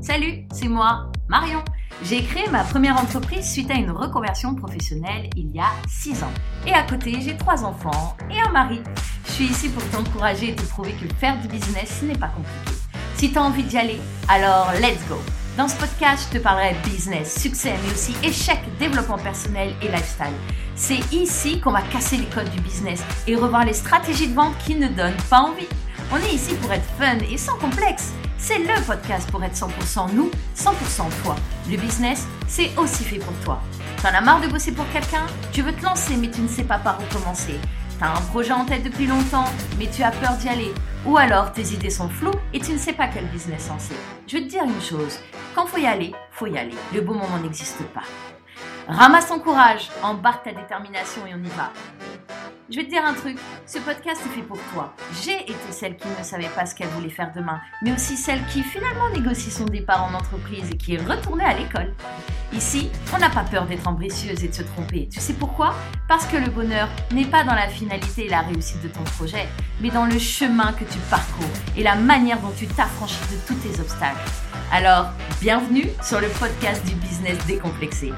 [0.00, 1.62] Salut, c'est moi, Marion.
[2.04, 6.32] J'ai créé ma première entreprise suite à une reconversion professionnelle il y a 6 ans.
[6.66, 8.80] Et à côté, j'ai trois enfants et un mari.
[9.26, 12.80] Je suis ici pour t'encourager et te prouver que faire du business n'est pas compliqué.
[13.16, 15.16] Si tu as envie d'y aller, alors let's go.
[15.56, 20.26] Dans ce podcast, je te parlerai business, succès, mais aussi échec, développement personnel et lifestyle.
[20.76, 24.56] C'est ici qu'on va casser les codes du business et revoir les stratégies de vente
[24.64, 25.66] qui ne donnent pas envie.
[26.12, 28.12] On est ici pour être fun et sans complexe.
[28.40, 31.34] C'est le podcast pour être 100% nous, 100% toi.
[31.68, 33.60] Le business, c'est aussi fait pour toi.
[34.00, 35.26] T'en as marre de bosser pour quelqu'un?
[35.52, 37.58] Tu veux te lancer mais tu ne sais pas par où commencer.
[37.98, 39.44] T'as un projet en tête depuis longtemps
[39.76, 40.72] mais tu as peur d'y aller.
[41.04, 43.96] Ou alors tes idées sont floues et tu ne sais pas quel business lancer.
[44.28, 45.18] Je veux te dire une chose,
[45.54, 46.76] quand faut y aller, faut y aller.
[46.94, 48.04] Le bon moment n'existe pas.
[48.86, 51.72] Ramasse ton courage, embarque ta détermination et on y va.
[52.70, 54.92] Je vais te dire un truc, ce podcast est fait pour toi.
[55.24, 58.44] J'ai été celle qui ne savait pas ce qu'elle voulait faire demain, mais aussi celle
[58.48, 61.94] qui finalement négocie son départ en entreprise et qui est retournée à l'école.
[62.52, 65.08] Ici, on n'a pas peur d'être ambitieuse et de se tromper.
[65.10, 65.74] Tu sais pourquoi?
[66.08, 69.48] Parce que le bonheur n'est pas dans la finalité et la réussite de ton projet,
[69.80, 73.54] mais dans le chemin que tu parcours et la manière dont tu t'affranchis de tous
[73.54, 74.30] tes obstacles.
[74.70, 75.06] Alors,
[75.40, 78.12] bienvenue sur le podcast du business décomplexé.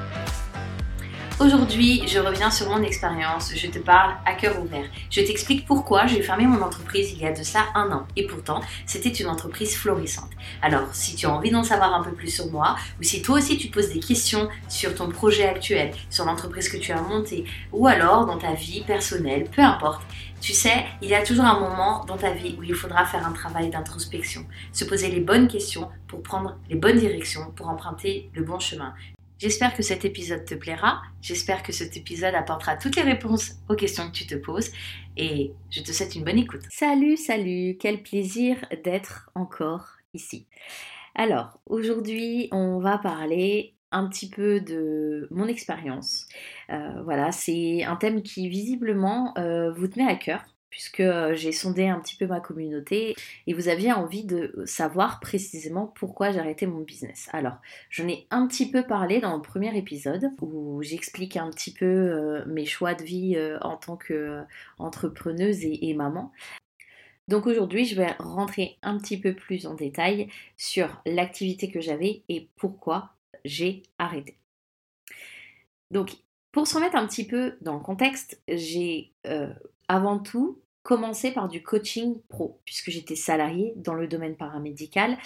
[1.43, 4.85] Aujourd'hui, je reviens sur mon expérience, je te parle à cœur ouvert.
[5.09, 8.05] Je t'explique pourquoi j'ai fermé mon entreprise il y a de ça un an.
[8.15, 10.29] Et pourtant, c'était une entreprise florissante.
[10.61, 13.39] Alors, si tu as envie d'en savoir un peu plus sur moi, ou si toi
[13.39, 17.45] aussi tu poses des questions sur ton projet actuel, sur l'entreprise que tu as montée,
[17.71, 20.03] ou alors dans ta vie personnelle, peu importe,
[20.41, 23.25] tu sais, il y a toujours un moment dans ta vie où il faudra faire
[23.25, 28.29] un travail d'introspection, se poser les bonnes questions pour prendre les bonnes directions, pour emprunter
[28.35, 28.93] le bon chemin.
[29.41, 31.01] J'espère que cet épisode te plaira.
[31.19, 34.69] J'espère que cet épisode apportera toutes les réponses aux questions que tu te poses.
[35.17, 36.61] Et je te souhaite une bonne écoute.
[36.69, 40.45] Salut, salut, quel plaisir d'être encore ici.
[41.15, 46.27] Alors, aujourd'hui, on va parler un petit peu de mon expérience.
[46.69, 51.87] Euh, voilà, c'est un thème qui visiblement euh, vous tenait à cœur puisque j'ai sondé
[51.87, 53.15] un petit peu ma communauté
[53.45, 57.29] et vous aviez envie de savoir précisément pourquoi j'ai arrêté mon business.
[57.33, 57.57] Alors,
[57.91, 62.43] j'en ai un petit peu parlé dans le premier épisode où j'explique un petit peu
[62.47, 66.31] mes choix de vie en tant qu'entrepreneuse et, et maman.
[67.27, 72.23] Donc aujourd'hui, je vais rentrer un petit peu plus en détail sur l'activité que j'avais
[72.29, 73.13] et pourquoi
[73.45, 74.37] j'ai arrêté.
[75.91, 76.11] Donc,
[76.51, 79.13] pour se remettre un petit peu dans le contexte, j'ai
[79.91, 85.17] avant tout commencé par du coaching pro, puisque j'étais salariée dans le domaine paramédical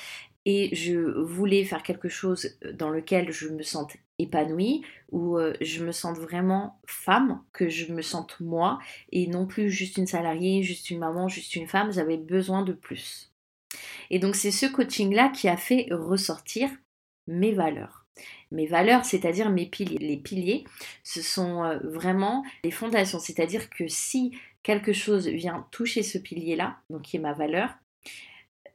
[0.45, 5.83] et je voulais faire quelque chose dans lequel je me sente épanouie, où euh, je
[5.83, 8.79] me sente vraiment femme, que je me sente moi,
[9.11, 12.73] et non plus juste une salariée, juste une maman, juste une femme, j'avais besoin de
[12.73, 13.31] plus.
[14.09, 16.71] Et donc c'est ce coaching-là qui a fait ressortir
[17.27, 18.05] mes valeurs.
[18.51, 19.97] Mes valeurs, c'est-à-dire mes piliers.
[19.97, 20.63] Les piliers,
[21.03, 24.31] ce sont euh, vraiment les fondations, c'est-à-dire que si
[24.65, 27.69] quelque chose vient toucher ce pilier-là, donc qui est ma valeur,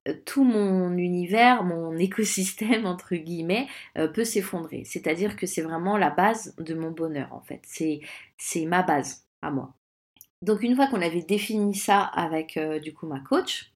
[0.06, 3.66] euh, tout mon univers, mon écosystème, entre guillemets,
[3.98, 4.84] euh, peut s'effondrer.
[4.84, 7.62] C'est-à-dire que c'est vraiment la base de mon bonheur, en fait.
[7.66, 9.74] C'est, ma base à moi.
[10.42, 13.72] Donc une fois qu'on avait défini ça avec euh, du coup ma coach,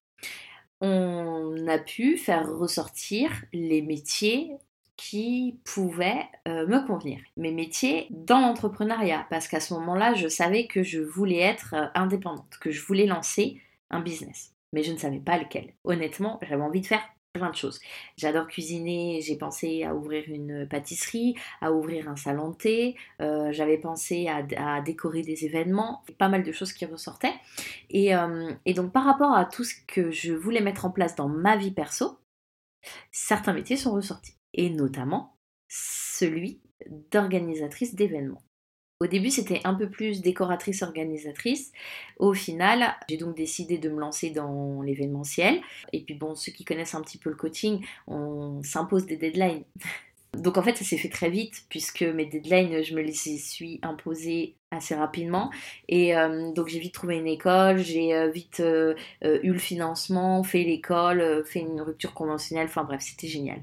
[0.81, 4.53] on a pu faire ressortir les métiers
[4.97, 7.21] qui pouvaient euh, me convenir.
[7.37, 11.87] Mes métiers dans l'entrepreneuriat, parce qu'à ce moment-là, je savais que je voulais être euh,
[11.95, 13.61] indépendante, que je voulais lancer
[13.91, 14.53] un business.
[14.73, 15.73] Mais je ne savais pas lequel.
[15.85, 17.81] Honnêtement, j'avais envie de faire plein de choses.
[18.17, 23.51] J'adore cuisiner, j'ai pensé à ouvrir une pâtisserie, à ouvrir un salon de thé, euh,
[23.51, 27.35] j'avais pensé à, décorer des événements, pas mal de choses qui ressortaient.
[27.91, 28.13] Et,
[28.67, 31.57] et donc par rapport à tout ce que je voulais mettre en place dans ma
[31.57, 32.19] vie perso,
[33.11, 35.37] certains métiers sont ressortis et notamment
[35.69, 36.61] celui
[37.11, 38.43] d'organisatrice d'événements.
[39.01, 41.73] Au début, c'était un peu plus décoratrice organisatrice.
[42.19, 45.61] Au final, j'ai donc décidé de me lancer dans l'événementiel.
[45.93, 49.65] Et puis bon, ceux qui connaissent un petit peu le coaching, on s'impose des deadlines.
[50.35, 53.79] Donc en fait, ça s'est fait très vite puisque mes deadlines, je me les suis
[53.83, 55.51] imposées assez rapidement.
[55.89, 60.43] Et euh, donc j'ai vite trouvé une école, j'ai euh, vite euh, eu le financement,
[60.43, 62.67] fait l'école, fait une rupture conventionnelle.
[62.67, 63.61] Enfin bref, c'était génial.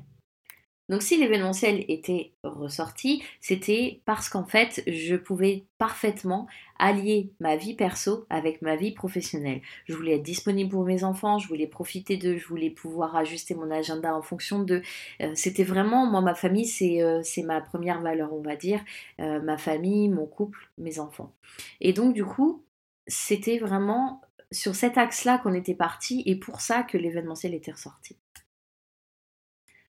[0.91, 6.47] Donc si l'événementiel était ressorti, c'était parce qu'en fait, je pouvais parfaitement
[6.79, 9.61] allier ma vie perso avec ma vie professionnelle.
[9.85, 13.55] Je voulais être disponible pour mes enfants, je voulais profiter d'eux, je voulais pouvoir ajuster
[13.55, 14.81] mon agenda en fonction d'eux.
[15.21, 18.81] Euh, c'était vraiment, moi, ma famille, c'est euh, ma première valeur, on va dire.
[19.21, 21.31] Euh, ma famille, mon couple, mes enfants.
[21.79, 22.65] Et donc, du coup,
[23.07, 24.19] c'était vraiment
[24.51, 28.17] sur cet axe-là qu'on était parti et pour ça que l'événementiel était ressorti.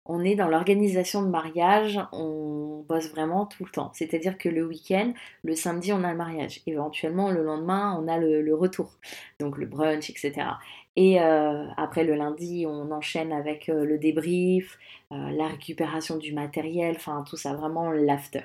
[0.07, 3.93] on est dans l'organisation de mariage, on bosse vraiment tout le temps.
[3.95, 5.13] C'est-à-dire que le week-end,
[5.45, 6.63] le samedi, on a le mariage.
[6.67, 8.99] Éventuellement, le lendemain, on a le, retour.
[9.39, 10.49] Donc le brunch, etc.
[10.97, 14.79] Et euh, après, le lundi, on enchaîne avec euh, le débrief,
[15.13, 18.43] euh, la récupération du matériel, enfin tout ça, vraiment l'after.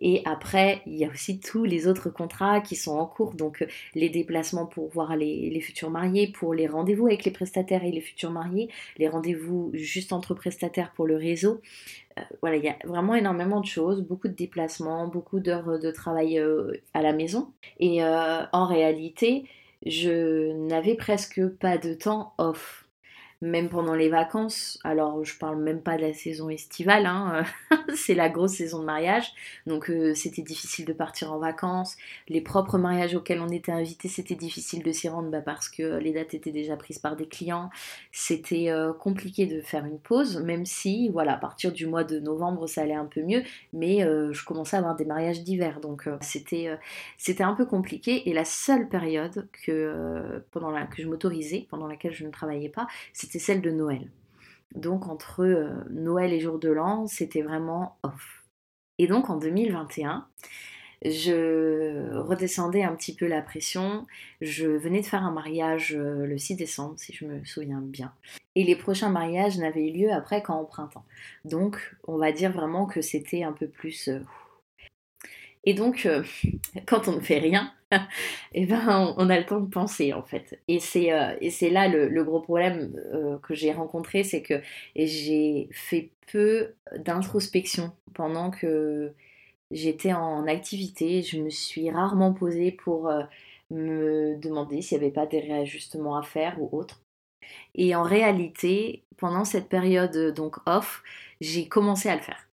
[0.00, 3.66] Et après, il y a aussi tous les autres contrats qui sont en cours, donc
[3.94, 8.00] les déplacements pour voir les, futurs mariés, pour les rendez-vous avec les prestataires et les
[8.00, 11.60] futurs mariés, les rendez-vous juste entre prestataires pour le réseau.
[12.40, 16.40] Voilà, il y a vraiment énormément de choses, beaucoup de déplacements, beaucoup d'heures de travail
[16.94, 17.52] à la maison.
[17.80, 19.44] Et en réalité,
[19.86, 22.87] je n'avais presque pas de temps off
[23.40, 24.78] même pendant les vacances.
[24.82, 27.44] Alors, je parle même pas de la saison estivale, hein,
[27.94, 29.32] c'est la grosse saison de mariage,
[29.66, 31.96] donc euh, c'était difficile de partir en vacances.
[32.28, 35.98] Les propres mariages auxquels on était invité, c'était difficile de s'y rendre bah, parce que
[35.98, 37.70] les dates étaient déjà prises par des clients.
[38.10, 42.18] C'était euh, compliqué de faire une pause, même si, voilà, à partir du mois de
[42.18, 45.80] novembre, ça allait un peu mieux, mais euh, je commençais à avoir des mariages d'hiver,
[45.80, 46.76] donc c'était
[47.16, 48.28] c'était un peu compliqué.
[48.28, 52.68] Et la seule période que, pendant la, que je m'autorisais, pendant laquelle je ne travaillais
[52.68, 54.10] pas, c'était celle de Noël.
[54.74, 58.44] Donc entre euh, Noël et jour de l'an, c'était vraiment off.
[58.98, 60.26] Et donc en 2021,
[61.04, 64.06] je redescendais un petit peu la pression.
[64.40, 68.12] Je venais de faire un mariage euh, le 6 décembre, si je me souviens bien.
[68.56, 71.04] Et les prochains mariages n'avaient lieu après qu'en printemps.
[71.44, 74.10] Donc on va dire vraiment que c'était un peu plus...
[75.58, 76.22] Euh, et donc, euh,
[76.86, 77.72] quand on ne fait rien,
[78.54, 80.60] eh ben, on, a le temps de penser en fait.
[80.68, 81.34] Et c'est euh,
[81.70, 84.60] là le, gros problème euh, que j'ai rencontré, c'est que
[84.96, 89.12] j'ai fait peu d'introspection pendant que
[89.70, 91.22] j'étais en activité.
[91.22, 93.10] Je me suis rarement posée pour
[93.70, 97.02] me demander s'il n'y avait pas des réajustements à faire ou autre.
[97.74, 101.02] Et en réalité, pendant cette période donc off,
[101.40, 102.47] j'ai commencé à le faire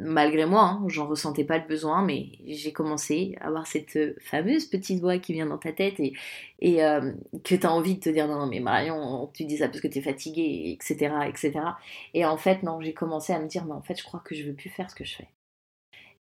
[0.00, 4.14] malgré moi, hein, j'en ressentais pas le besoin, mais j'ai commencé à avoir cette euh,
[4.20, 7.12] fameuse petite voix qui vient dans ta tête et, euh,
[7.44, 9.98] que tu envie de te dire non, mais Marion, tu dis ça parce que tu
[9.98, 11.52] es fatiguée, etc., etc.
[12.14, 14.34] Et en fait, non, j'ai commencé à me dire, mais en fait, je crois que
[14.34, 15.28] je veux plus faire ce que je fais.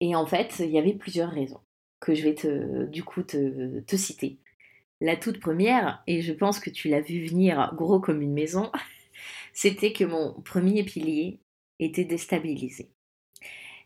[0.00, 1.60] Et en fait, il y avait plusieurs raisons
[2.00, 4.38] que je vais te, du coup te citer.
[5.00, 8.70] La toute première, et je pense que tu l'as vu venir gros comme une maison,
[9.52, 11.40] c'était que mon premier pilier
[11.78, 12.90] était déstabilisé.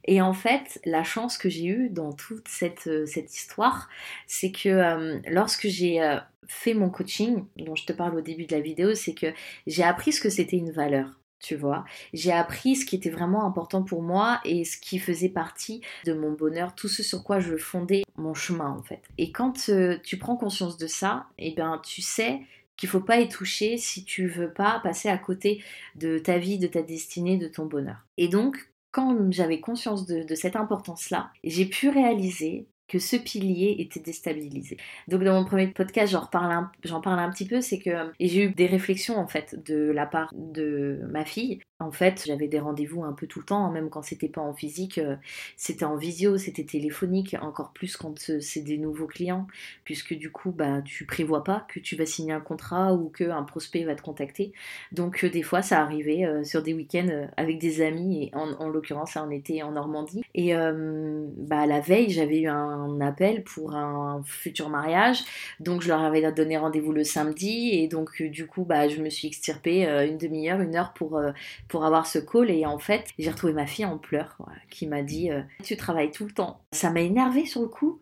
[0.05, 3.89] Et en fait, la chance que j'ai eue dans toute cette, euh, cette histoire,
[4.27, 6.17] c'est que euh, lorsque j'ai euh,
[6.47, 9.33] fait mon coaching, dont je te parle au début de la vidéo, c'est que
[9.67, 11.21] j'ai appris ce que c'était une valeur.
[11.39, 15.31] Tu vois, j'ai appris ce qui était vraiment important pour moi et ce qui faisait
[15.31, 19.01] partie de mon bonheur, tout ce sur quoi je fondais mon chemin en fait.
[19.17, 19.71] Et quand
[20.03, 22.43] tu prends conscience de ça, eh bien tu sais
[22.81, 25.63] qu'il faut pas y toucher si tu veux pas passer à côté
[25.97, 28.07] de ta vie, de ta destinée, de ton bonheur.
[28.17, 34.01] Et donc, quand j'avais conscience de, cette importance-là, j'ai pu réaliser que ce pilier était
[34.01, 34.77] déstabilisé.
[35.07, 38.67] Donc dans mon premier podcast, j'en parle un, petit peu, c'est que j'ai eu des
[38.67, 43.15] réflexions en fait de la part de ma fille en fait, j'avais des rendez-vous un
[43.15, 45.17] peu tout le temps, hein, même quand c'était pas en physique, euh,
[45.57, 49.47] c'était en visio, c'était téléphonique, encore plus quand euh, c'est des nouveaux clients,
[49.85, 53.43] puisque du coup, bah, tu prévois pas que tu vas signer un contrat ou qu'un
[53.45, 54.53] prospect va te contacter.
[54.93, 59.17] Donc, euh, des fois, ça arrivait sur des week-ends avec des amis, et en, l'occurrence,
[59.17, 60.23] on était en Normandie.
[60.35, 65.23] Et bah, la veille, j'avais eu un un appel pour un futur mariage.
[65.61, 69.11] Donc je leur avais donné rendez-vous le samedi et donc du coup bah, je me
[69.11, 71.21] suis extirpée une demi-heure, une heure pour,
[71.69, 74.37] pour avoir ce call et en fait j'ai retrouvé ma fille en pleurs
[74.71, 75.31] qui m'a dit
[75.63, 76.61] tu travailles tout le temps.
[76.73, 78.01] Ça m'a énervée sur le coup.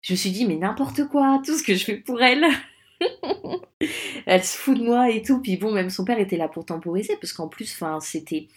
[0.00, 2.44] Je me suis dit mais n'importe quoi, tout ce que je fais pour elle.
[4.26, 5.40] elle se fout de moi et tout.
[5.40, 8.48] Puis bon, même son père était là pour temporiser, parce qu'en plus, c'était,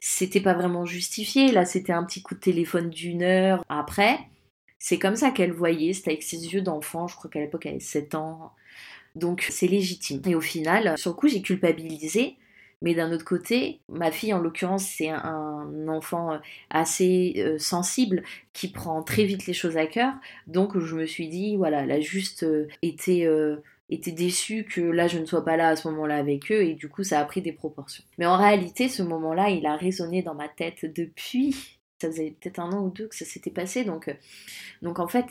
[0.00, 1.52] c'était pas vraiment justifié.
[1.52, 3.64] Là, c'était un petit coup de téléphone d'une heure.
[3.68, 4.18] Après,
[4.78, 7.06] c'est comme ça qu'elle voyait, c'était avec ses yeux d'enfant.
[7.06, 8.52] Je crois qu'à l'époque, elle avait 7 ans.
[9.14, 10.20] Donc, c'est légitime.
[10.26, 12.36] Et au final, sur le coup, j'ai culpabilisé.
[12.80, 16.38] Mais d'un autre côté, ma fille, en l'occurrence, c'est un enfant
[16.70, 20.14] assez euh, sensible qui prend très vite les choses à cœur.
[20.46, 23.56] Donc, je me suis dit, voilà, elle a juste euh, été euh,
[23.90, 26.88] déçue que là je ne sois pas là à ce moment-là avec eux et du
[26.88, 28.04] coup ça a pris des proportions.
[28.18, 32.58] Mais en réalité ce moment-là il a résonné dans ma tête depuis, ça faisait peut-être
[32.60, 34.14] un an ou deux que ça s'était passé donc, euh,
[34.98, 35.26] en fait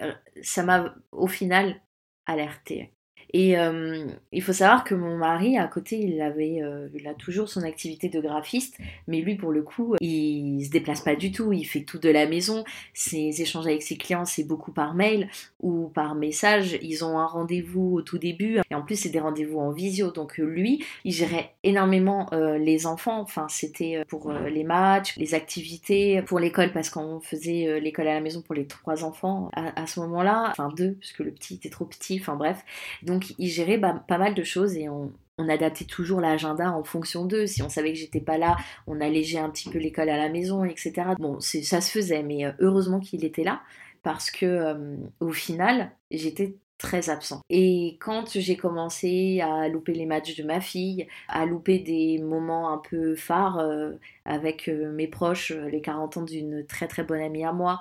[0.00, 1.80] euh, ça m'a au final
[2.26, 2.92] alerté.
[3.32, 7.14] Et euh, il faut savoir que mon mari, à côté, il avait, euh, il a
[7.14, 11.32] toujours son activité de graphiste, mais lui, pour le coup, il se déplace pas du
[11.32, 11.52] tout.
[11.52, 12.64] Il fait tout de la maison.
[12.92, 15.28] Ses échanges avec ses clients, c'est beaucoup par mail
[15.60, 16.78] ou par message.
[16.82, 20.10] Ils ont un rendez-vous au tout début, et en plus, c'est des rendez-vous en visio.
[20.10, 23.20] Donc lui, il gérait énormément euh, les enfants.
[23.20, 28.20] Enfin, c'était pour les matchs, les activités, pour l'école, parce qu'on faisait l'école à la
[28.20, 30.48] maison pour les trois enfants à, ce moment-là.
[30.50, 32.18] Enfin deux, puisque le petit était trop petit.
[32.20, 32.62] Enfin bref.
[33.02, 37.24] Donc donc ils géraient pas mal de choses et on, adaptait toujours l'agenda en fonction
[37.24, 37.46] d'eux.
[37.46, 40.28] Si on savait que j'étais pas là, on allégeait un petit peu l'école à la
[40.28, 40.92] maison, etc.
[41.18, 43.60] Bon, ça se faisait, mais euh, heureusement qu'il était là
[44.04, 47.40] parce que euh, au final, j'étais très absent.
[47.48, 52.72] Et quand j'ai commencé à louper les matchs de ma fille, à louper des moments
[52.72, 53.92] un peu phares euh,
[54.24, 57.80] avec euh, mes proches, euh, les 40 ans d'une très très bonne amie à moi,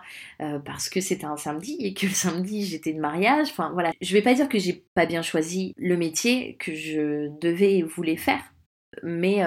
[0.65, 3.91] parce que c'était un samedi et que le samedi j'étais de mariage, enfin voilà.
[4.01, 7.83] Je vais pas dire que j'ai pas bien choisi le métier que je devais et
[7.83, 8.43] voulais faire,
[9.01, 9.41] mais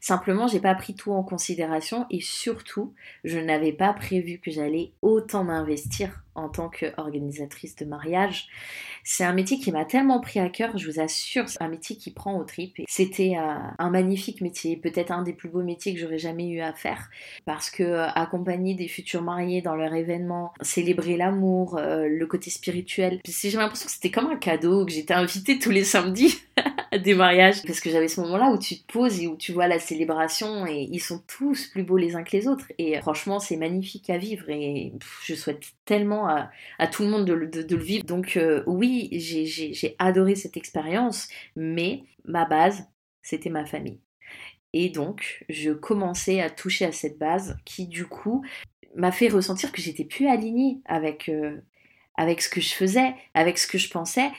[0.00, 2.94] simplement j'ai pas pris tout en considération et surtout
[3.24, 8.48] je n'avais pas prévu que j'allais autant m'investir en tant qu'organisatrice de mariage.
[9.04, 11.96] C'est un métier qui m'a tellement pris à cœur, je vous assure, c'est un métier
[11.96, 12.80] qui prend au tripes.
[12.88, 16.60] C'était euh, un magnifique métier, peut-être un des plus beaux métiers que j'aurais jamais eu
[16.60, 17.10] à faire
[17.44, 23.20] parce que euh, accompagner des futurs mariés dans leur événement, célébrer l'amour, le côté spirituel,
[23.24, 26.42] j'ai l'impression que c'était comme un cadeau que j'étais invitée tous les samedis
[27.04, 29.66] des mariages parce que j'avais ce moment-là où tu te poses et où tu vois
[29.66, 33.38] la célébration et ils sont tous plus beaux les uns que les autres et franchement
[33.38, 34.92] c'est magnifique à vivre et
[35.24, 36.50] je souhaite tellement à,
[36.92, 42.44] tout le monde de, le vivre donc euh, oui j'ai adoré cette expérience mais ma
[42.44, 42.88] base
[43.22, 44.00] c'était ma famille
[44.72, 48.44] et donc je commençais à toucher à cette base qui du coup
[48.96, 51.60] m'a fait ressentir que j'étais plus alignée avec euh,
[52.16, 54.30] avec ce que je faisais, avec ce que je pensais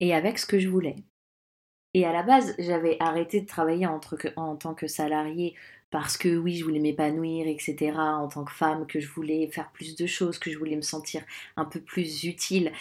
[0.00, 0.96] et avec ce que je voulais.
[1.94, 3.98] Et à la base, j'avais arrêté de travailler en,
[4.56, 5.54] tant que salarié
[5.94, 7.92] parce que oui, je voulais m'épanouir, etc.
[7.96, 10.82] En tant que femme, que je voulais faire plus de choses, que je voulais me
[10.82, 11.22] sentir
[11.56, 12.72] un peu plus utile,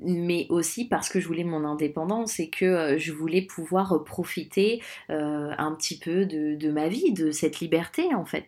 [0.00, 4.80] mais aussi parce que je voulais mon indépendance et que euh, je voulais pouvoir profiter
[5.10, 8.46] euh, un petit peu de, ma vie, de cette liberté en fait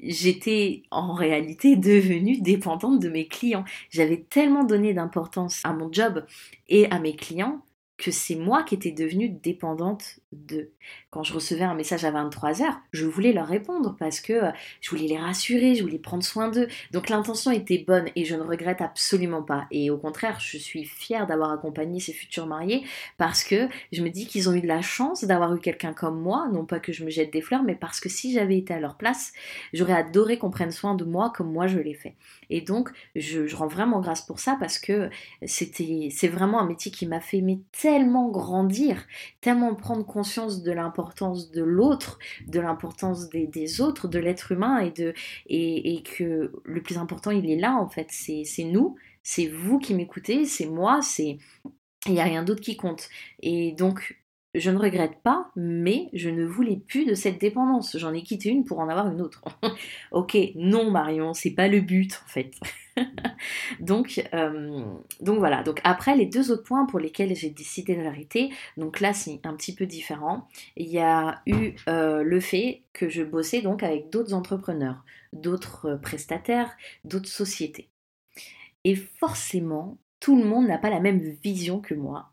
[0.00, 3.64] j'étais en réalité devenue dépendante de mes clients.
[3.90, 6.24] J'avais tellement donné d'importance à mon job
[6.68, 7.62] et à mes clients
[7.98, 10.70] que c'est moi qui étais devenue dépendante d'eux.
[11.10, 12.62] Quand je recevais un message à 23h,
[12.92, 14.50] je voulais leur répondre parce que euh,
[14.80, 16.68] je voulais les rassurer, je voulais prendre soin d'eux.
[16.92, 19.66] Donc l'intention était bonne et je ne regrette absolument pas.
[19.72, 22.84] Et au contraire, je suis fière d'avoir accompagné ces futurs mariés
[23.16, 26.20] parce que je me dis qu'ils ont eu de la chance d'avoir eu quelqu'un comme
[26.20, 26.48] moi.
[26.52, 28.80] Non pas que je me jette des fleurs, mais parce que si j'avais été à
[28.80, 29.32] leur place,
[29.72, 32.14] j'aurais adoré qu'on prenne soin de moi comme moi je l'ai fait.
[32.50, 35.10] Et donc, je, rends vraiment grâce pour ça parce que
[35.44, 39.06] c'était, c'est vraiment un métier qui m'a fait mais tellement grandir,
[39.40, 44.90] tellement prendre conscience de l'importance de l'autre, de l'importance des, autres, de l'être humain et,
[44.90, 45.14] de,
[45.46, 49.46] et, et, que le plus important, il est là en fait, c'est, c'est nous, c'est
[49.46, 51.38] vous qui m'écoutez, c'est moi, c'est...
[52.06, 53.08] Il n'y a rien d'autre qui compte.
[53.40, 54.18] Et donc,
[54.54, 57.96] je ne regrette pas, mais je ne voulais plus de cette dépendance.
[57.98, 59.42] J'en ai quitté une pour en avoir une autre.
[60.12, 62.52] ok, non Marion, c'est pas le but en fait.
[63.80, 64.84] donc, euh,
[65.20, 65.62] donc voilà.
[65.62, 69.54] Donc après les deux autres points pour lesquels j'ai décidé d'arrêter, donc là c'est un
[69.54, 70.48] petit peu différent.
[70.76, 75.98] Il y a eu euh, le fait que je bossais donc avec d'autres entrepreneurs, d'autres
[76.02, 76.74] prestataires,
[77.04, 77.90] d'autres sociétés.
[78.84, 82.30] Et forcément, tout le monde n'a pas la même vision que moi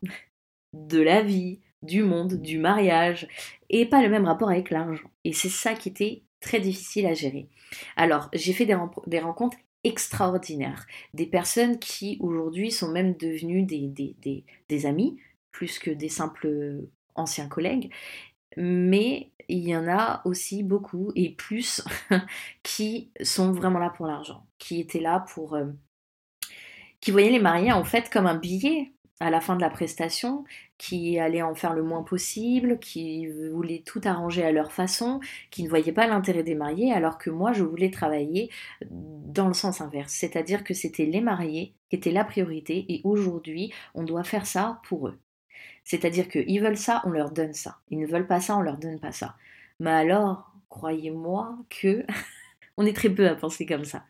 [0.72, 3.28] de la vie, du monde, du mariage,
[3.70, 5.10] et pas le même rapport avec l'argent.
[5.24, 7.48] Et c'est ça qui était très difficile à gérer.
[7.96, 10.86] Alors, j'ai fait des, rencontres extraordinaires.
[11.14, 15.18] Des personnes qui aujourd'hui sont même devenues des, amis,
[15.52, 17.92] plus que des simples anciens collègues.
[18.56, 21.82] Mais il y en a aussi beaucoup et plus
[22.62, 25.54] qui sont vraiment là pour l'argent, qui étaient là pour...
[25.54, 25.66] Euh,
[27.00, 30.44] qui voyaient les mariés en fait comme un billet à la fin de la prestation,
[30.78, 35.20] qui allaient en faire le moins possible, qui voulaient tout arranger à leur façon,
[35.50, 38.50] qui ne voyaient pas l'intérêt des mariés, alors que moi je voulais travailler
[38.90, 43.72] dans le sens inverse, c'est-à-dire que c'était les mariés qui étaient la priorité et aujourd'hui
[43.94, 45.18] on doit faire ça pour eux.
[45.84, 47.78] C'est-à-dire qu'ils veulent ça, on leur donne ça.
[47.90, 49.36] Ils ne veulent pas ça, on leur donne pas ça.
[49.78, 52.04] Mais alors, croyez-moi que
[52.76, 54.04] on est très peu à penser comme ça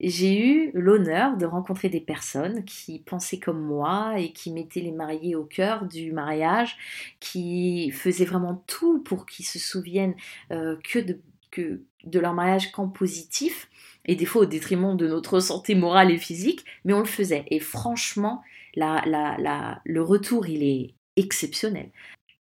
[0.00, 4.92] j'ai eu l'honneur de rencontrer des personnes qui pensaient comme moi et qui mettaient les
[4.92, 6.76] mariés au cœur du mariage,
[7.20, 10.14] qui faisaient vraiment tout pour qu'ils se souviennent
[10.52, 13.68] euh, que, de, leur mariage qu'en positif,
[14.06, 17.44] et des fois au détriment de notre santé morale et physique, mais on le faisait.
[17.48, 18.42] Et franchement,
[18.74, 21.90] le retour, il est exceptionnel.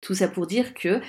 [0.00, 1.00] Tout ça pour dire que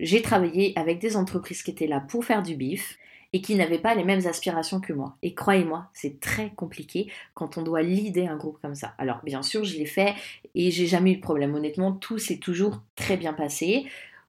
[0.00, 2.98] j'ai travaillé avec des entreprises qui étaient là pour faire du bif,
[3.34, 5.16] et qui n'avaient pas les mêmes aspirations que moi.
[5.22, 8.94] Et croyez-moi, c'est très compliqué quand on doit leader un groupe comme ça.
[8.96, 10.14] Alors bien sûr, je l'ai fait
[10.54, 11.52] et j'ai jamais eu de problème.
[11.52, 13.86] Honnêtement, tout s'est toujours très bien passé.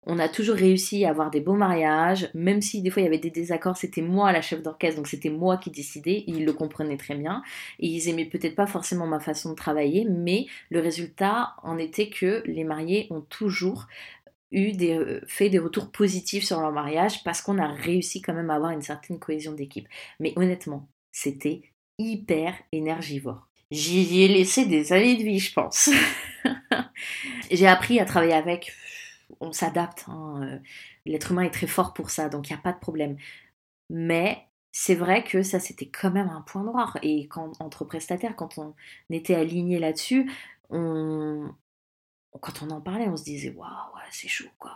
[0.07, 3.07] On a toujours réussi à avoir des beaux mariages, même si des fois il y
[3.07, 6.53] avait des désaccords, c'était moi la chef d'orchestre, donc c'était moi qui décidais, ils le
[6.53, 7.41] comprenaient très bien,
[7.79, 12.09] et ils aimaient peut-être pas forcément ma façon de travailler, mais le résultat en était
[12.09, 13.87] que les mariés ont toujours
[14.51, 18.33] eu des, euh, fait des retours positifs sur leur mariage parce qu'on a réussi quand
[18.33, 19.87] même à avoir une certaine cohésion d'équipe.
[20.19, 21.61] Mais honnêtement, c'était
[21.97, 23.47] hyper énergivore.
[23.71, 25.89] J'y ai laissé des années de vie, je pense.
[27.51, 28.73] J'ai appris à travailler avec.
[29.39, 30.05] On s'adapte.
[30.07, 30.59] Hein, euh,
[31.05, 33.17] l'être humain est très fort pour ça, donc il n'y a pas de problème.
[33.89, 36.97] Mais c'est vrai que ça, c'était quand même un point noir.
[37.01, 38.75] Et quand, entre prestataires, quand on
[39.09, 40.31] était aligné là-dessus,
[40.69, 41.49] on,
[42.41, 43.69] quand on en parlait, on se disait waouh,
[44.11, 44.71] c'est chaud quoi.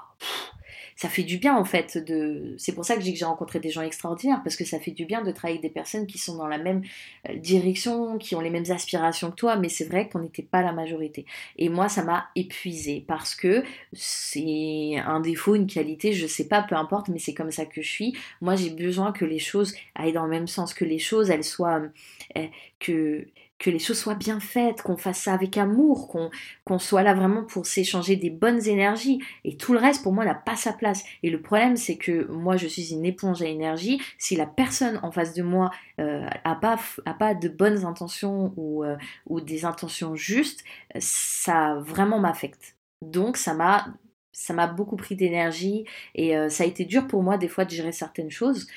[0.95, 2.55] ça fait du bien en fait de.
[2.57, 5.21] C'est pour ça que j'ai rencontré des gens extraordinaires parce que ça fait du bien
[5.21, 6.83] de travailler avec des personnes qui sont dans la même
[7.29, 9.55] euh, direction, qui ont les mêmes aspirations que toi.
[9.55, 11.25] Mais c'est vrai qu'on n'était pas la majorité.
[11.57, 16.63] Et moi, ça m'a épuisé parce que c'est un défaut, une qualité, je sais pas,
[16.63, 18.17] peu importe, mais c'est comme ça que je suis.
[18.41, 21.45] Moi, j'ai besoin que les choses aillent dans le même sens, que les choses, elles
[21.45, 21.81] soient,
[22.37, 22.47] euh,
[22.79, 23.25] que
[23.59, 26.07] que les choses soient bien faites, qu'on fasse ça avec amour,
[26.63, 29.21] qu'on soit là vraiment pour s'échanger des bonnes énergies.
[29.43, 31.03] Et tout le reste, pour moi, n'a pas sa place.
[31.23, 34.01] Et le problème, c'est que moi, je suis une éponge à énergie.
[34.17, 38.53] Si la personne en face de moi euh, a, pas, a pas de bonnes intentions
[38.55, 38.95] ou, euh,
[39.27, 40.63] ou des intentions justes,
[40.97, 42.77] ça vraiment m'affecte.
[43.01, 43.87] Donc, ça m'a
[44.31, 45.83] ça m'a beaucoup pris d'énergie
[46.15, 48.67] et euh, ça a été dur pour moi des fois de gérer certaines choses.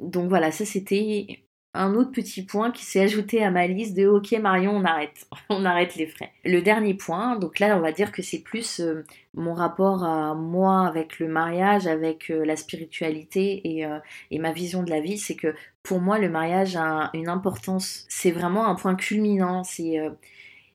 [0.00, 1.43] Donc voilà, ça c'était
[1.74, 5.26] un autre petit point qui s'est ajouté à ma liste de OK Marion, on arrête,
[5.50, 6.30] on arrête les frais.
[6.44, 10.34] Le dernier point, donc là on va dire que c'est plus euh, mon rapport à
[10.34, 13.98] moi avec le mariage, avec euh, la spiritualité et, euh,
[14.30, 18.06] et, ma vision de la vie, c'est que pour moi le mariage a une importance,
[18.08, 19.98] c'est vraiment un point culminant, c'est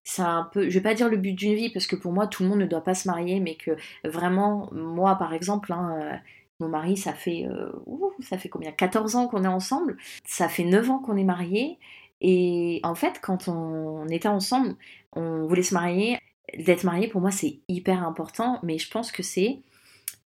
[0.03, 2.27] c'est un peu, je vais pas dire le but d'une vie parce que pour moi
[2.27, 3.71] tout le monde ne doit pas se marier, mais que
[4.03, 6.19] vraiment moi par exemple, hein,
[6.59, 7.71] mon mari, ça fait, euh,
[8.21, 8.71] ça fait combien?
[8.71, 9.97] 14 ans qu'on est ensemble.
[10.25, 11.79] Ça fait 9 ans qu'on est mariés.
[12.21, 14.75] Et en fait, quand on était ensemble,
[15.13, 16.19] on voulait se marier.
[16.57, 18.59] D'être marié, pour moi, c'est hyper important.
[18.63, 19.59] Mais je pense que c'est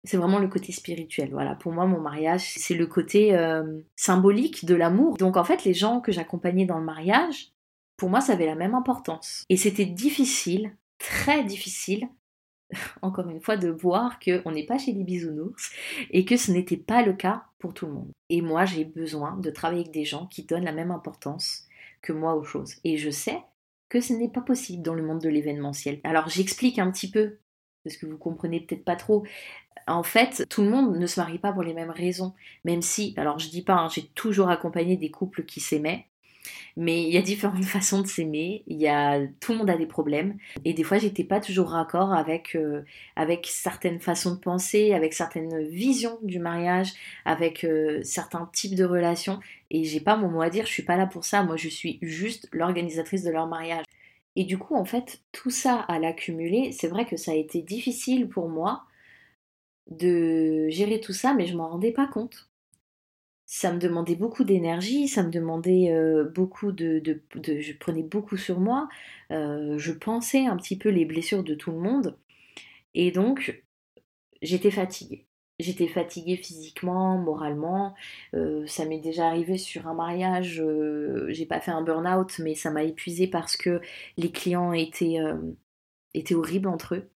[0.04, 1.30] c'est vraiment le côté spirituel.
[1.32, 5.16] Voilà, pour moi, mon mariage, c'est le côté euh, symbolique de l'amour.
[5.16, 7.52] Donc en fait, les gens que j'accompagnais dans le mariage,
[7.96, 9.44] pour moi, ça avait la même importance.
[9.48, 12.08] Et c'était difficile, très difficile,
[13.02, 15.70] encore une fois, de voir qu'on n'est pas chez les bisounours
[16.11, 18.12] et que ce n'était pas le cas pour tout le monde.
[18.28, 21.66] Et moi, j'ai besoin de travailler avec des gens qui donnent la même importance
[22.02, 22.74] que moi aux choses.
[22.85, 23.42] Et je sais
[23.88, 26.00] que ce n'est pas possible dans le monde de l'événementiel.
[26.04, 27.38] Alors j'explique un petit peu,
[27.85, 29.24] parce que vous comprenez peut-être pas trop.
[29.87, 33.14] En fait, tout le monde ne se marie pas pour les mêmes raisons, même si,
[33.16, 36.07] alors je dis pas, hein, j'ai toujours accompagné des couples qui s'aimaient,
[36.76, 38.62] mais il y a différentes façons de s'aimer.
[38.66, 41.70] Il y a tout le monde a des problèmes et des fois j'étais pas toujours
[41.70, 42.82] raccord avec euh,
[43.16, 46.92] avec certaines façons de penser, avec certaines visions du mariage,
[47.24, 50.66] avec euh, certains types de relations et j'ai pas mon mot à dire.
[50.66, 51.42] Je suis pas là pour ça.
[51.42, 53.84] Moi je suis juste l'organisatrice de leur mariage.
[54.37, 57.62] Et du coup en fait tout ça à l'accumuler, c'est vrai que ça a été
[57.62, 58.84] difficile pour moi
[59.90, 62.47] de gérer tout ça, mais je m'en rendais pas compte
[63.48, 67.02] ça me demandait beaucoup d'énergie, ça me demandait euh, beaucoup de,
[67.34, 68.88] Je prenais beaucoup sur moi,
[69.32, 72.18] euh, je pensais un petit peu les blessures de tout le monde,
[72.94, 73.64] et donc
[74.42, 75.26] j'étais fatiguée.
[75.61, 77.94] J'étais fatiguée physiquement, moralement.
[78.34, 80.62] Euh, ça m'est déjà arrivé sur un mariage.
[81.28, 83.80] J'ai pas fait un burn-out, mais ça m'a épuisée parce que
[84.18, 85.18] les clients étaient,
[86.18, 87.11] étaient horribles entre eux.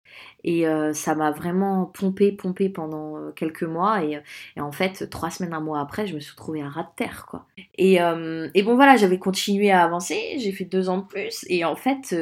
[0.45, 4.03] Et ça m'a vraiment pompé, pompé pendant quelques mois.
[4.05, 4.21] Et,
[4.61, 7.27] en fait, trois semaines, un mois après, je me suis retrouvée à ras de terre,
[7.29, 7.47] quoi.
[7.79, 10.37] Et, et bon, voilà, j'avais continué à avancer.
[10.39, 11.45] J'ai fait deux ans de plus.
[11.49, 12.15] Et en fait,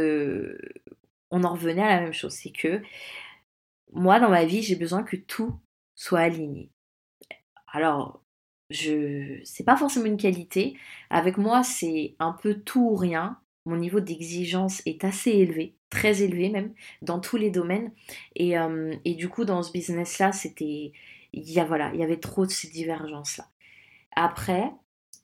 [1.30, 2.32] on en revenait à la même chose.
[2.32, 2.82] C'est que
[3.92, 5.58] moi, dans ma vie, j'ai besoin que tout
[5.94, 6.70] soit aligné.
[7.72, 8.22] Alors,
[8.70, 10.76] je c'est pas forcément une qualité.
[11.10, 13.40] Avec moi, c'est un peu tout ou rien.
[13.68, 17.92] Mon niveau d'exigence est assez élevé, très élevé même, dans tous les domaines.
[18.34, 20.92] Et, euh, et du coup, dans ce business-là, c'était.
[21.34, 23.50] Il y, a, voilà, il y avait trop de ces divergences-là.
[24.16, 24.72] Après,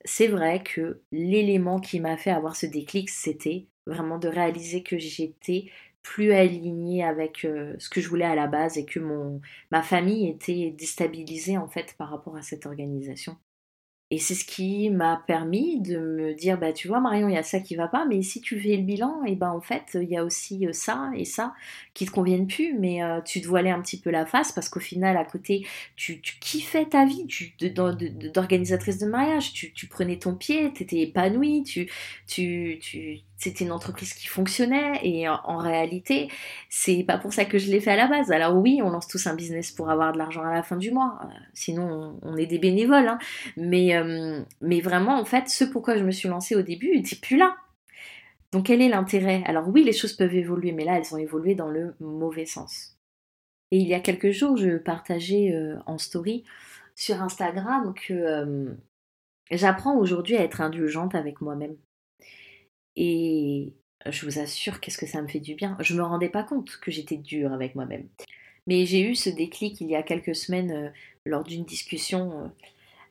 [0.05, 4.97] c'est vrai que l'élément qui m'a fait avoir ce déclic, c'était vraiment de réaliser que
[4.99, 5.65] j'étais
[6.03, 9.81] plus aligné avec euh, ce que je voulais à la base et que mon, ma
[9.81, 13.37] famille était déstabilisée en fait par rapport à cette organisation.
[14.11, 17.37] Et c'est ce qui m'a permis de me dire, bah tu vois Marion, il y
[17.37, 19.97] a ça qui va pas, mais si tu fais le bilan, et ben en fait,
[19.99, 21.55] il y a aussi euh, ça et ça
[21.95, 24.69] qui te conviennent plus, mais euh, tu te voilais un petit peu la face parce
[24.69, 25.65] qu'au final, à côté,
[25.95, 27.25] tu, kiffais ta vie
[28.31, 31.89] d'organisatrice de, mariage, tu, prenais ton pied, tu étais épanouie, tu,
[32.27, 32.79] tu
[33.37, 36.29] c'était une entreprise qui fonctionnait et en, réalité,
[36.69, 38.31] c'est pas pour ça que je l'ai fait à la base.
[38.31, 40.91] Alors oui, on lance tous un business pour avoir de l'argent à la fin du
[40.91, 43.07] mois, euh, sinon on, est des bénévoles.
[43.07, 43.19] Hein.
[43.57, 47.17] Mais, euh, mais vraiment, en fait, ce pourquoi je me suis lancée au début n'était
[47.17, 47.57] plus là.
[48.51, 49.43] Donc quel est l'intérêt?
[49.45, 52.97] Alors oui, les choses peuvent évoluer, mais là, elles ont évolué dans le mauvais sens.
[53.71, 56.45] Et il y a quelques jours, je partageais euh, en story
[56.95, 58.77] sur Instagram que
[59.51, 61.75] j'apprends aujourd'hui à être indulgente avec moi-même.
[62.95, 63.73] Et
[64.05, 65.77] je vous assure, qu'est-ce que ça me fait du bien.
[65.79, 68.07] Je me rendais pas compte que j'étais dure avec moi-même.
[68.67, 70.91] Mais j'ai eu ce déclic il y a quelques semaines
[71.25, 72.51] lors d'une discussion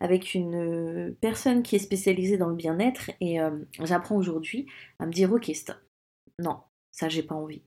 [0.01, 3.39] avec une personne qui est spécialisée dans le bien-être et
[3.83, 4.67] j'apprends aujourd'hui
[4.99, 5.77] à me dire ok stop.
[6.41, 6.59] Non,
[6.91, 7.63] ça j'ai pas envie.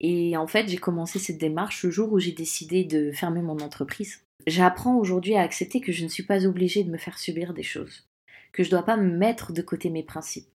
[0.00, 3.58] Et en fait, j'ai commencé cette démarche le jour où j'ai décidé de fermer mon
[3.60, 4.24] entreprise.
[4.46, 7.62] J'apprends aujourd'hui à accepter que je ne suis pas obligée de me faire subir des
[7.62, 8.08] choses,
[8.52, 10.49] que je ne dois pas me mettre de côté mes principes,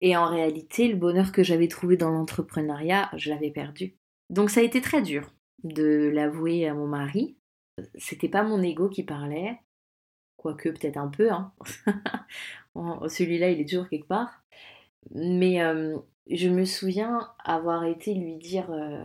[0.00, 3.96] et en réalité, le bonheur que j'avais trouvé dans l'entrepreneuriat, je l'avais perdu.
[4.30, 5.32] Donc ça a été très dur
[5.64, 7.36] de l'avouer à mon mari.
[7.96, 9.58] C'était pas mon ego qui parlait,
[10.36, 11.30] quoique peut-être un peu.
[11.30, 11.52] Hein.
[13.08, 14.42] Celui-là, il est toujours quelque part.
[15.12, 15.98] Mais euh,
[16.30, 19.04] je me souviens avoir été lui dire euh,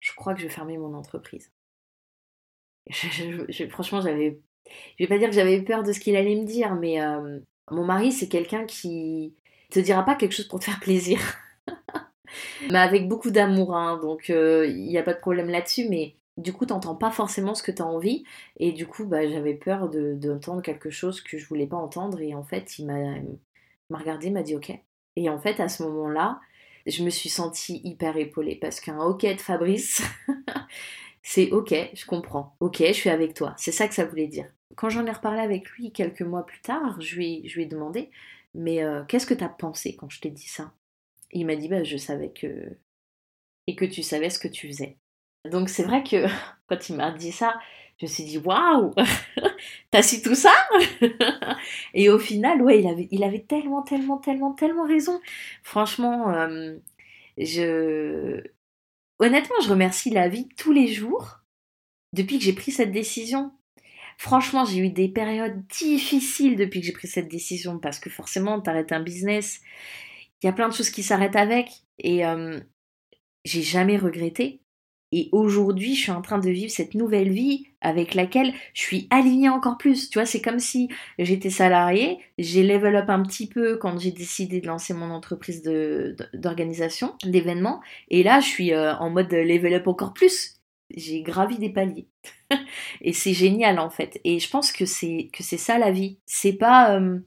[0.00, 1.52] Je crois que je vais fermer mon entreprise.
[3.70, 4.40] franchement, j'avais.
[4.98, 7.40] Je vais pas dire que j'avais peur de ce qu'il allait me dire, mais euh,
[7.70, 9.34] mon mari, c'est quelqu'un qui
[9.70, 11.18] te dira pas quelque chose pour te faire plaisir.
[12.70, 16.16] mais avec beaucoup d'amour, hein, donc il euh, n'y a pas de problème là-dessus, mais
[16.36, 18.24] du coup, t'entends pas forcément ce que tu as envie,
[18.58, 22.34] et du coup, bah, j'avais peur d'entendre quelque chose que je voulais pas entendre, et
[22.34, 24.72] en fait, il m'a regardé, m'a dit ok.
[25.16, 26.40] Et en fait, à ce moment-là,
[26.86, 30.02] je me suis sentie hyper épaulée, parce qu'un ok de Fabrice,
[31.22, 34.46] c'est ok, je comprends, ok, je suis avec toi, c'est ça que ça voulait dire.
[34.76, 37.66] Quand j'en ai reparlé avec lui quelques mois plus tard, je lui, je lui ai
[37.66, 38.10] demandé,
[38.54, 40.72] mais euh, qu'est-ce que tu as pensé quand je t'ai dit ça?
[41.32, 42.76] Il m'a dit bah, Je savais que.
[43.66, 44.98] Et que tu savais ce que tu faisais.
[45.50, 46.26] Donc c'est vrai que
[46.68, 47.58] quand il m'a dit ça,
[47.98, 48.94] je me suis dit Waouh
[49.90, 50.54] T'as su tout ça?
[51.94, 55.20] Et au final, ouais, il avait, il avait tellement, tellement, tellement, tellement raison.
[55.62, 56.76] Franchement, euh,
[57.38, 58.42] je.
[59.18, 61.40] Honnêtement, je remercie la vie tous les jours
[62.12, 63.52] depuis que j'ai pris cette décision.
[64.20, 68.60] Franchement, j'ai eu des périodes difficiles depuis que j'ai pris cette décision parce que forcément,
[68.60, 69.62] t'arrêtes un business,
[70.42, 72.60] il y a plein de choses qui s'arrêtent avec et euh,
[73.46, 74.60] j'ai jamais regretté.
[75.10, 79.08] Et aujourd'hui, je suis en train de vivre cette nouvelle vie avec laquelle je suis
[79.08, 80.10] alignée encore plus.
[80.10, 84.12] Tu vois, c'est comme si j'étais salariée, j'ai level up un petit peu quand j'ai
[84.12, 85.62] décidé de lancer mon entreprise
[86.34, 87.80] d'organisation, d'événements.
[88.10, 90.59] Et là, je suis en mode level up encore plus
[90.96, 92.08] j'ai gravi des paliers.
[93.00, 94.20] et c'est génial en fait.
[94.24, 96.18] Et je pense que c'est que c'est ça la vie.
[96.26, 97.18] C'est pas euh,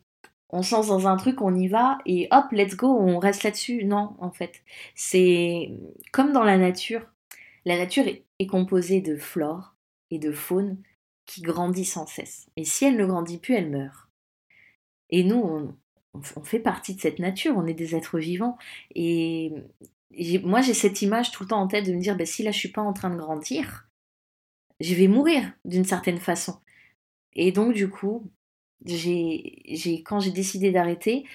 [0.54, 3.44] on se lance dans un truc, on y va et hop, let's go, on reste
[3.44, 3.86] là-dessus.
[3.86, 4.62] Non, en fait,
[4.96, 5.72] c'est
[6.12, 7.02] comme dans la nature.
[7.66, 9.74] La nature est, composée de flore
[10.12, 10.78] et de faune
[11.26, 12.48] qui grandit sans cesse.
[12.58, 14.10] Et si elle ne grandit plus, elle meurt.
[15.10, 15.76] Et nous, on,
[16.36, 18.58] on fait partie de cette nature, on est des êtres vivants.
[18.96, 19.54] Et
[20.44, 22.52] moi j'ai cette image tout le temps en tête de me dire, ben, si là
[22.52, 23.88] je suis pas en train de grandir,
[24.80, 26.60] je vais mourir d'une certaine façon.
[27.34, 28.32] Et donc du coup,
[28.86, 31.26] quand j'ai décidé d'arrêter,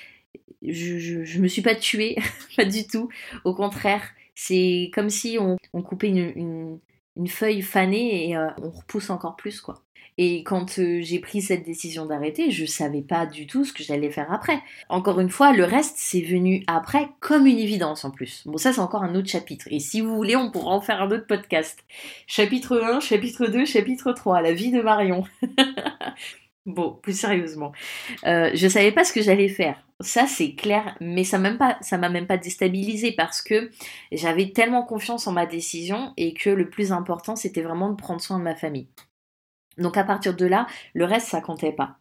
[0.62, 2.16] je, je, me suis pas tuée,
[2.56, 3.08] pas du tout.
[3.44, 4.02] Au contraire,
[4.34, 6.80] c'est comme si on, coupait une,
[7.18, 9.82] une feuille fanée et euh, on repousse encore plus, quoi.
[10.18, 13.84] Et quand euh, j'ai pris cette décision d'arrêter, je savais pas du tout ce que
[13.84, 14.60] j'allais faire après.
[14.88, 18.42] Encore une fois, le reste, c'est venu après comme une évidence en plus.
[18.44, 19.68] Bon, ça, c'est encore un autre chapitre.
[19.70, 21.78] Et si vous voulez, on pourra en faire un autre podcast.
[22.26, 25.22] Chapitre 1, chapitre 2, chapitre 3, la vie de Marion.
[26.66, 27.70] bon, plus sérieusement.
[28.26, 29.80] Euh, je savais pas ce que j'allais faire.
[30.00, 33.70] Ça, c'est clair, mais ça même pas, ça m'a même pas déstabilisé parce que
[34.10, 38.20] j'avais tellement confiance en ma décision et que le plus important, c'était vraiment de prendre
[38.20, 38.88] soin de ma famille.
[39.78, 41.98] Donc à partir de là, le reste, ça comptait pas.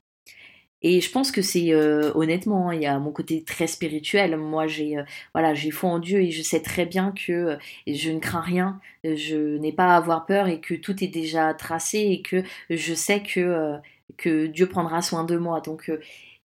[0.83, 4.37] Et je pense que c'est euh, honnêtement, il y a mon côté très spirituel.
[4.37, 7.57] Moi, j'ai euh, voilà, j'ai foi en Dieu et je sais très bien que euh,
[7.87, 11.53] je ne crains rien, je n'ai pas à avoir peur et que tout est déjà
[11.55, 13.77] tracé et que je sais que
[14.17, 15.61] que Dieu prendra soin de moi.
[15.61, 15.91] Donc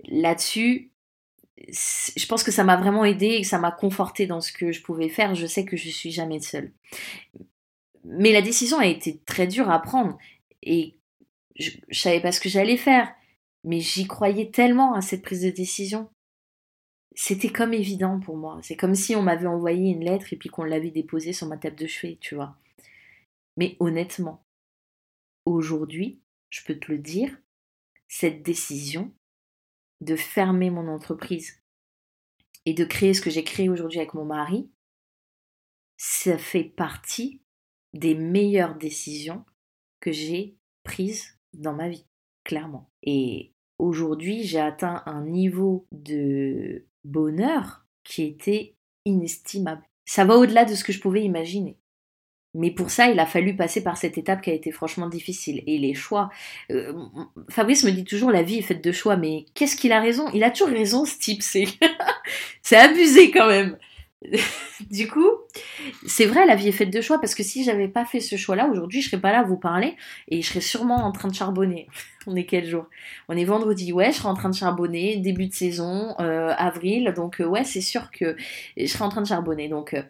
[0.09, 0.91] là-dessus,
[1.69, 4.73] je pense que ça m'a vraiment aidé et que ça m'a conforté dans ce que
[4.73, 5.35] je pouvais faire.
[5.35, 6.73] Je sais que je suis jamais seule.
[8.05, 10.19] Mais la décision a été très dure à prendre
[10.63, 10.97] et
[11.57, 13.15] je, ne savais pas ce que j'allais faire,
[13.65, 16.11] mais j'y croyais tellement à cette prise de décision.
[17.15, 18.59] C'était comme évident pour moi.
[18.63, 21.59] C'est comme si on m'avait envoyé une lettre et puis qu'on l'avait déposée sur ma
[21.59, 22.57] table de chevet, tu vois.
[23.57, 24.45] Mais honnêtement,
[25.45, 27.37] aujourd'hui, je peux te le dire,
[28.09, 29.13] cette décision
[30.01, 31.63] de fermer mon entreprise
[32.65, 34.71] et de créer ce que j'ai créé aujourd'hui avec mon mari,
[35.97, 37.43] ça fait partie
[37.93, 39.45] des meilleures décisions
[40.01, 42.07] que j'ai prises dans ma vie,
[42.45, 42.91] clairement.
[43.03, 49.83] Et aujourd'hui, j'ai atteint un niveau de bonheur qui était inestimable.
[50.05, 51.77] Ça va au-delà de ce que je pouvais imaginer.
[52.55, 55.63] Mais pour ça, il a fallu passer par cette étape qui a été franchement difficile.
[55.67, 56.29] Et les choix.
[56.71, 56.93] Euh,
[57.49, 60.29] Fabrice me dit toujours la vie est faite de choix, mais qu'est-ce qu'il a raison?
[60.35, 61.43] Il a toujours raison, ce type.
[61.43, 61.65] C'est,
[62.63, 63.79] c'est abusé quand même.
[64.91, 65.29] du coup,
[66.07, 68.37] c'est vrai, la vie est faite de choix parce que si j'avais pas fait ce
[68.37, 69.97] choix-là, aujourd'hui, je serais pas là à vous parler
[70.29, 71.89] et je serais sûrement en train de charbonner.
[72.27, 72.87] On est quel jour?
[73.29, 77.13] On est vendredi, ouais, je serais en train de charbonner, début de saison, euh, avril,
[77.17, 78.37] donc euh, ouais, c'est sûr que
[78.77, 79.69] je serais en train de charbonner.
[79.69, 80.03] Donc, euh,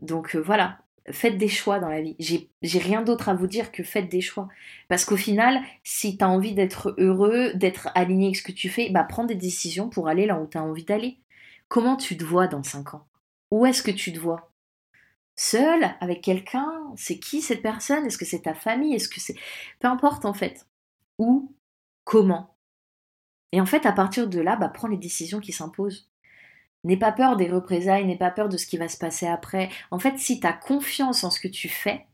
[0.00, 0.78] donc voilà,
[1.10, 2.16] faites des choix dans la vie.
[2.18, 4.48] J'ai rien d'autre à vous dire que faites des choix.
[4.88, 8.68] Parce qu'au final, si tu as envie d'être heureux, d'être aligné avec ce que tu
[8.68, 11.18] fais, bah prends des décisions pour aller là où tu as envie d'aller.
[11.68, 13.06] Comment tu te vois dans 5 ans?
[13.50, 14.52] Où est-ce que tu te vois?
[15.36, 15.94] Seul?
[16.00, 16.92] Avec quelqu'un?
[16.96, 18.06] C'est qui cette personne?
[18.06, 18.94] Est-ce que c'est ta famille?
[18.94, 19.36] Est-ce que c'est...
[19.80, 20.66] Peu importe en fait.
[21.18, 21.52] Où?
[22.04, 22.56] Comment?
[23.52, 26.10] Et en fait, à partir de là, bah, prends les décisions qui s'imposent.
[26.84, 29.70] N'aie pas peur des représailles, n'aie pas peur de ce qui va se passer après.
[29.90, 32.06] En fait, si tu as confiance en ce que tu fais,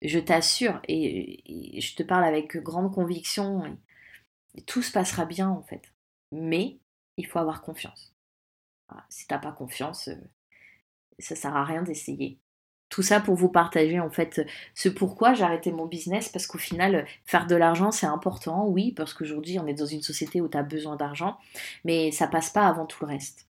[0.00, 3.78] je t'assure, et, je te parle avec grande conviction,
[4.66, 5.92] tout se passera bien en fait.
[6.32, 6.78] Mais
[7.16, 8.11] il faut avoir confiance.
[9.08, 10.16] Si t'as pas confiance, euh,
[11.18, 12.38] ça sert à rien d'essayer.
[12.88, 14.42] Tout ça pour vous partager en fait
[14.74, 18.92] ce pourquoi j'ai arrêté mon business parce qu'au final faire de l'argent c'est important, oui,
[18.92, 21.38] parce qu'aujourd'hui on est dans une société où tu as besoin d'argent,
[21.84, 23.48] mais ça passe pas avant tout le reste.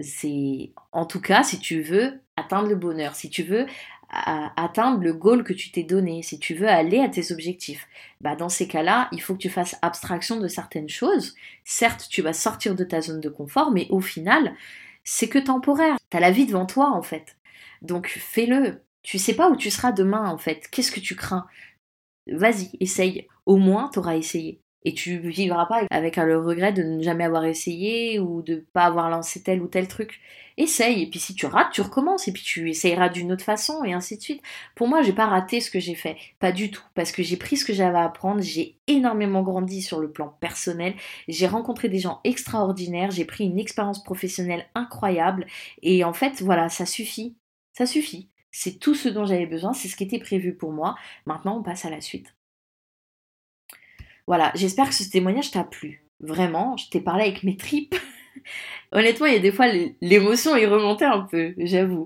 [0.00, 3.66] C'est en tout cas si tu veux atteindre le bonheur, si tu veux
[4.10, 7.86] atteindre le goal que tu t'es donné, si tu veux aller à tes objectifs,
[8.20, 11.34] bah dans ces cas-là, il faut que tu fasses abstraction de certaines choses.
[11.64, 14.54] Certes, tu vas sortir de ta zone de confort, mais au final,
[15.04, 15.96] c'est que temporaire.
[16.10, 17.36] Tu as la vie devant toi en fait.
[17.82, 18.82] Donc fais-le.
[19.02, 20.68] Tu sais pas où tu seras demain en fait.
[20.70, 21.46] Qu'est-ce que tu crains?
[22.26, 23.26] Vas-y, essaye.
[23.46, 24.60] Au moins, tu auras essayé.
[24.84, 28.84] Et tu vivras pas avec le regret de ne jamais avoir essayé ou de pas
[28.84, 30.20] avoir lancé tel ou tel truc.
[30.56, 33.84] Essaye, et puis si tu rates, tu recommences, et puis tu essayeras d'une autre façon,
[33.84, 34.42] et ainsi de suite.
[34.74, 37.36] Pour moi, j'ai pas raté ce que j'ai fait, pas du tout, parce que j'ai
[37.36, 40.94] pris ce que j'avais à apprendre, j'ai énormément grandi sur le plan personnel,
[41.28, 45.46] j'ai rencontré des gens extraordinaires, j'ai pris une expérience professionnelle incroyable,
[45.82, 47.36] et en fait, voilà, ça suffit,
[47.72, 48.28] ça suffit.
[48.50, 50.96] C'est tout ce dont j'avais besoin, c'est ce qui était prévu pour moi.
[51.26, 52.34] Maintenant, on passe à la suite.
[54.28, 56.04] Voilà, j'espère que ce témoignage t'a plu.
[56.20, 57.94] Vraiment, je t'ai parlé avec mes tripes.
[58.92, 59.68] Honnêtement, il y a des fois
[60.02, 62.04] l'émotion est remontée un peu, j'avoue.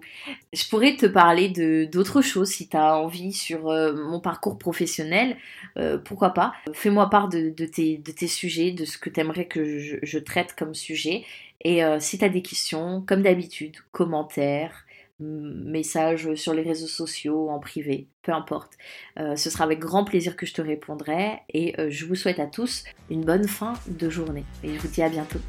[0.52, 4.56] Je pourrais te parler de d'autres choses si tu as envie sur euh, mon parcours
[4.56, 5.36] professionnel,
[5.78, 6.52] euh, pourquoi pas.
[6.72, 10.54] Fais-moi part de, tes, de, tes, sujets, de ce que tu aimerais que je, traite
[10.56, 11.24] comme sujet.
[11.64, 14.84] Et euh, si tu as des questions, comme d'habitude, commentaires,
[15.22, 18.72] message sur les réseaux sociaux, en privé, peu importe.
[19.18, 22.38] Euh, ce sera avec grand plaisir que je te répondrai et euh, je vous souhaite
[22.38, 25.40] à tous une bonne fin de journée et je vous dis à bientôt.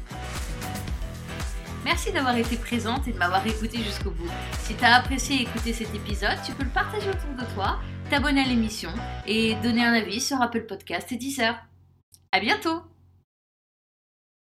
[1.84, 4.30] Merci d'avoir été présente et de m'avoir écouté jusqu'au bout.
[4.60, 8.40] Si tu as apprécié écouter cet épisode, tu peux le partager autour de toi, t'abonner
[8.40, 8.90] à l'émission
[9.26, 11.54] et donner un avis sur Apple Podcast et Deezer.
[12.32, 12.80] À bientôt